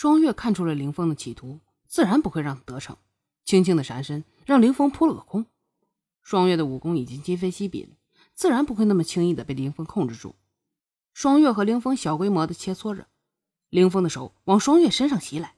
[0.00, 2.96] 双月看出了凌风的企图，自然不会让他得逞，
[3.44, 5.44] 轻轻的闪身，让凌风扑了个空。
[6.22, 7.90] 双月的武功已经今非昔比了，
[8.32, 10.34] 自然不会那么轻易的被凌风控制住。
[11.12, 13.08] 双月和凌风小规模的切磋着，
[13.68, 15.54] 凌风的手往双月身上袭来，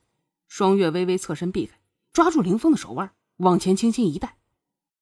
[0.48, 1.78] 双月微微侧身避开，
[2.12, 4.38] 抓住凌风的手腕，往前轻轻一带。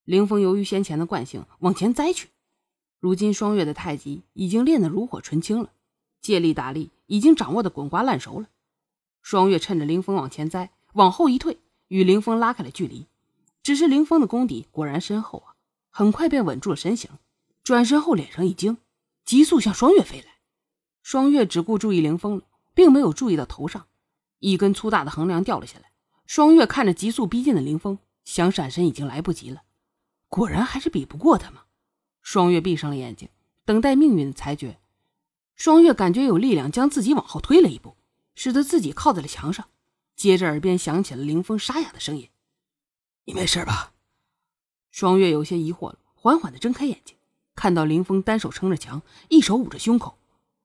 [0.04, 2.28] 凌风由于先前的惯性往前栽去，
[2.98, 5.72] 如今双月的太极已经练得炉火纯青了，
[6.20, 8.50] 借力打力已经掌握的滚瓜烂熟了。
[9.22, 13.06] 双月趁着凌风往前栽，往后一退，与凌风拉开了距离。
[13.62, 15.54] 只是凌风的功底果然深厚啊，
[15.90, 17.10] 很快便稳住了身形，
[17.62, 18.78] 转身后脸上一惊，
[19.24, 20.26] 急速向双月飞来。
[21.02, 22.44] 双月只顾注意凌风了，
[22.74, 23.86] 并没有注意到头上
[24.38, 25.92] 一根粗大的横梁掉了下来。
[26.26, 29.62] 双月看着急速逼近的凌风，想闪身已经来不及了。
[30.28, 31.62] 果然还是比不过他吗？
[32.22, 33.28] 双月闭上了眼睛，
[33.64, 34.78] 等待命运的裁决。
[35.56, 37.96] 双月感觉有力量将自己往后推了一步，
[38.42, 39.68] 使得自己靠在了墙上。
[40.16, 42.30] 接着耳边响起了林峰沙哑的声音
[43.26, 43.92] ：“你没事吧？”
[44.90, 47.18] 双月有些疑惑了，缓缓的睁开眼睛，
[47.54, 50.18] 看到林峰单手撑着墙，一手捂着胸口，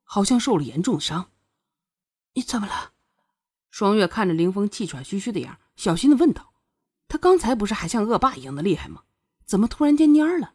[0.06, 1.32] 好像受了严重的伤。
[2.36, 2.94] “你怎么了？”
[3.70, 6.54] 双月看着林峰气喘吁吁的样，小心的问道
[7.10, 9.04] ：“他刚才不是还像恶霸一样的厉害吗？”
[9.46, 10.54] 怎么突然间蔫了？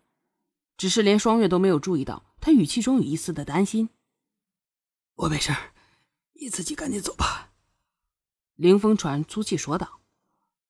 [0.78, 3.90] 只是连双月都没有注意到，他语气中有一丝的担心。
[5.16, 5.54] 我没事，
[6.40, 7.50] 你自己赶紧走吧。
[8.56, 10.00] 凌风喘粗气说道。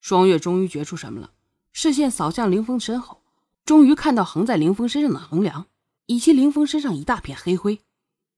[0.00, 1.32] 双月终于觉出什么了，
[1.72, 3.22] 视线扫向凌风身后，
[3.64, 5.66] 终于看到横在凌风身上的横梁，
[6.06, 7.80] 以及凌风身上一大片黑灰，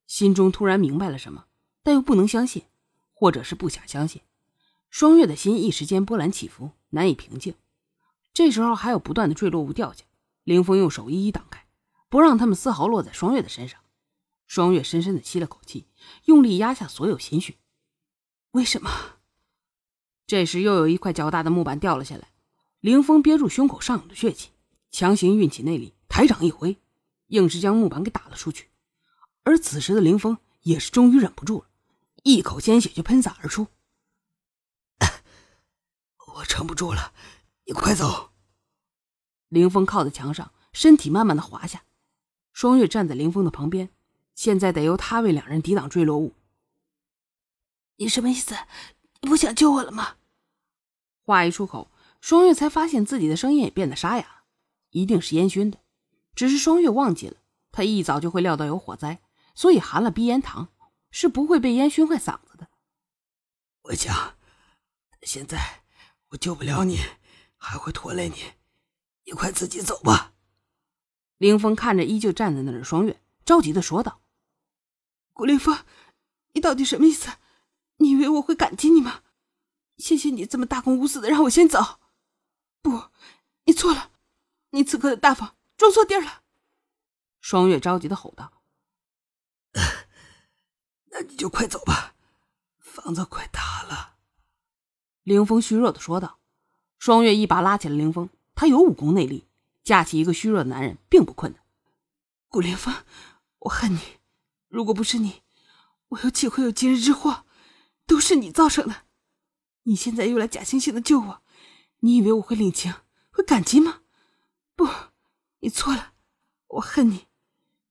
[0.06, 1.46] 心中突然明白了什么，
[1.84, 2.64] 但又不能相信，
[3.12, 4.22] 或者是不想相信。
[4.90, 7.54] 双月的心一时间波澜起伏，难以平静。
[8.34, 10.04] 这时候还有不断的坠落物掉下，
[10.42, 11.64] 凌风用手一一挡开，
[12.10, 13.80] 不让他们丝毫落在双月的身上。
[14.52, 15.86] 双月深深的吸了口气，
[16.26, 17.56] 用力压下所有心绪。
[18.50, 18.90] 为什么？
[20.26, 22.28] 这时又有一块较大的木板掉了下来，
[22.80, 24.50] 凌风憋住胸口上涌的血气，
[24.90, 26.76] 强行运起内力，抬掌一挥，
[27.28, 28.68] 硬是将木板给打了出去。
[29.42, 31.68] 而此时的凌风也是终于忍不住了，
[32.22, 33.68] 一口鲜血就喷洒而出。
[36.34, 37.14] 我撑不住了。
[37.64, 38.32] 你快走！
[39.48, 41.84] 凌风靠在墙上，身体慢慢的滑下。
[42.52, 43.88] 双月站在凌风的旁边，
[44.34, 46.32] 现在得由他为两人抵挡坠落物。
[47.96, 48.56] 你什么意思？
[49.20, 50.16] 你不想救我了吗？
[51.24, 54.44] 话一出口，双月才发现自己的声音也变得沙哑，
[54.90, 55.78] 一定是烟熏的。
[56.34, 57.36] 只是双月忘记了，
[57.70, 59.22] 他一早就会料到有火灾，
[59.54, 60.68] 所以含了鼻烟糖，
[61.10, 62.68] 是不会被烟熏坏嗓子的。
[63.82, 64.36] 我想，
[65.22, 65.82] 现在
[66.28, 66.98] 我救不了你。
[67.64, 68.54] 还会拖累你，
[69.24, 70.34] 你快自己走吧。
[71.38, 74.20] 凌风看着依旧站在那儿的双月，着急的说道
[75.32, 75.84] ：“古凌风，
[76.52, 77.30] 你到底什么意思？
[77.96, 79.22] 你以为我会感激你吗？
[79.98, 82.00] 谢谢你这么大公无私的让我先走。
[82.80, 83.10] 不，
[83.64, 84.10] 你错了，
[84.70, 86.42] 你此刻的大方装错地儿了。”
[87.40, 88.62] 双月着急的吼道
[91.10, 92.14] ：“那你就快走吧，
[92.78, 94.16] 房子快塌了。”
[95.24, 96.38] 凌风虚弱的说道。
[96.98, 99.48] 双月一把拉起了凌风，他有武功内力，
[99.82, 101.60] 架起一个虚弱的男人并不困难。
[102.46, 102.94] 古凌风，
[103.62, 104.00] 我恨你，
[104.68, 105.42] 如果不是你，
[106.08, 107.44] 我又岂会有今日之祸？
[108.06, 109.04] 都是你造成的。
[109.84, 111.42] 你现在又来假惺惺的救我，
[112.00, 112.92] 你以为我会领情，
[113.30, 114.02] 会感激吗？
[114.74, 114.88] 不，
[115.60, 116.14] 你错了。
[116.66, 117.26] 我恨你，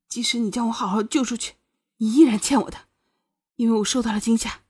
[0.10, 1.56] 即使你将我好好救出去，
[1.98, 2.90] 你依然欠我的，
[3.56, 4.64] 因为我受到了惊吓，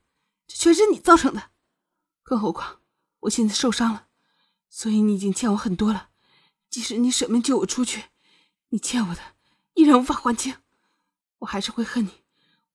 [0.46, 1.50] 这全是你造成的。
[2.22, 2.80] 更何况
[3.20, 4.06] 我现在受伤了。
[4.68, 6.10] 所以你已经欠我很多了，
[6.70, 8.04] 即使你舍命救我出去，
[8.68, 9.20] 你欠我的
[9.74, 10.54] 依然无法还清，
[11.42, 12.10] 我还是会恨你，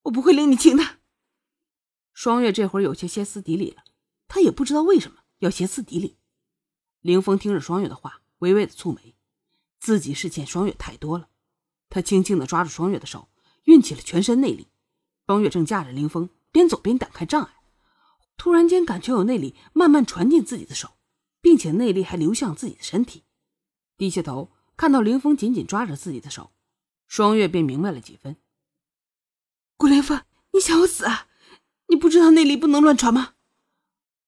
[0.03, 0.99] 我不会领你情的。
[2.13, 3.83] 双月这会儿有些歇斯底里了，
[4.27, 6.17] 她也不知道为什么要歇斯底里。
[7.01, 9.15] 凌峰听着双月的话，微微的蹙眉，
[9.79, 11.29] 自己是欠双月太多了。
[11.89, 13.29] 他轻轻的抓住双月的手，
[13.63, 14.67] 运起了全身内力。
[15.25, 17.53] 双月正架着凌峰，边走边挡开障碍，
[18.37, 20.93] 突然间感觉有内力慢慢传进自己的手。
[21.39, 23.23] 并且内力还流向自己的身体，
[23.95, 26.51] 低下头看到凌峰紧紧抓着自己的手，
[27.07, 28.35] 双月便明白了几分。
[29.77, 31.27] 顾凌风，你想我死啊？
[31.87, 33.35] 你不知道内力不能乱传吗？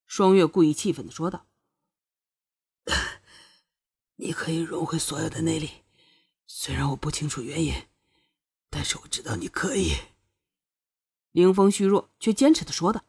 [0.05, 1.47] 双月故意气愤的说道
[4.17, 5.83] ：“你可以融回所有的内力，
[6.45, 7.73] 虽然我不清楚原因，
[8.69, 9.95] 但是我知道你可以。”
[11.31, 13.03] 凌风虚弱却坚持的说道：“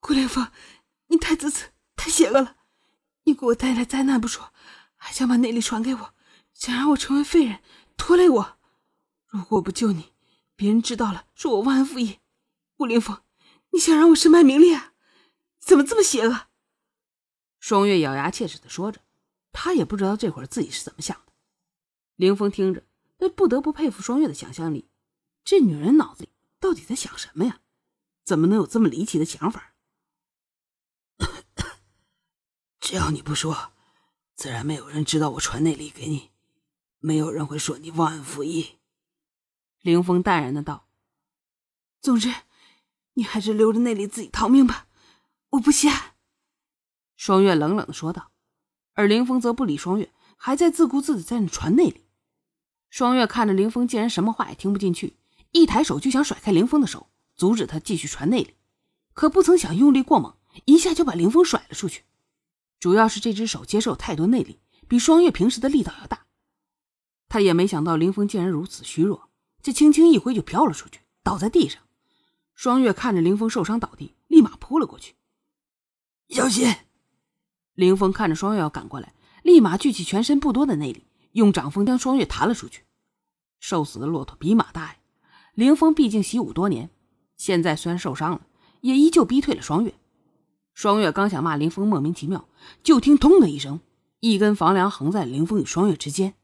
[0.00, 0.50] 顾凌风，
[1.06, 2.58] 你太自私。”太邪恶了！
[3.24, 4.52] 你给我带来灾难不说，
[4.96, 6.14] 还想把内力传给我，
[6.52, 7.62] 想让我成为废人，
[7.96, 8.58] 拖累我。
[9.26, 10.12] 如果我不救你，
[10.56, 12.18] 别人知道了，说我忘恩负义。
[12.76, 13.22] 顾凌风，
[13.70, 14.90] 你想让我身败名裂？
[15.60, 16.48] 怎么这么邪恶？
[17.60, 19.02] 双月咬牙切齿的说着，
[19.52, 21.32] 他也不知道这会儿自己是怎么想的。
[22.16, 22.84] 凌风听着，
[23.18, 24.88] 那不得不佩服双月的想象力。
[25.44, 27.60] 这女人脑子里到底在想什么呀？
[28.24, 29.74] 怎么能有这么离奇的想法？
[32.80, 33.72] 只要你不说，
[34.34, 36.30] 自然没有人知道我传内力给你，
[36.98, 38.78] 没有人会说你忘恩负义。
[39.86, 40.88] 凌风淡然的道
[42.02, 42.34] ：“总之，
[43.14, 44.88] 你还是留着内力自己逃命吧，
[45.50, 46.14] 我不稀罕。”
[47.16, 48.32] 双月冷冷的说道，
[48.94, 52.04] 而凌风则不理双月，还在自顾自的在那传内力。
[52.90, 55.14] 双月看着凌风，竟然什么话也听不进去，
[55.52, 58.56] 一抬手就想甩开凌风的手，阻止他继续传内力，
[59.14, 62.02] 可不曾想用力过猛，一下就把凌风甩了出去。
[62.80, 66.26] 主要是这只手接受太多内力，比双月平时的力道要大。
[67.28, 69.28] 他也没想到凌风竟然如此虚弱，
[69.66, 71.82] 这轻轻一挥就飘了出去，倒在地上。
[72.54, 75.16] 双月看着林峰受伤倒地，立马扑了过去，
[76.28, 76.72] 小心！
[77.74, 82.84] 林峰看着双月要赶过来，立马聚起全身不多的内力，用掌风将双月弹了出去。
[83.58, 84.96] 瘦死的骆驼比马大呀！
[85.54, 86.88] 林峰毕竟习武多年，
[87.36, 88.46] 现在虽然受伤了，
[88.82, 89.92] 也依旧逼退了双月。
[90.74, 92.48] 双月刚想骂林峰莫名其妙，
[92.84, 93.80] 就听“咚”的一声，
[94.20, 96.34] 一根房梁横在林峰与双月之间。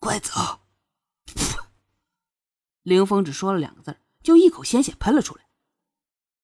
[0.00, 0.61] 快走！
[2.82, 5.41] 凌风只说了两个字，就一口鲜血喷了出来。